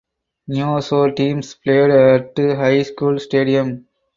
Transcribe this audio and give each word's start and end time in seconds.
Neosho 0.49 1.11
teams 1.15 1.53
played 1.53 1.91
at 1.91 2.35
High 2.57 2.81
School 2.81 3.19
Stadium. 3.19 3.85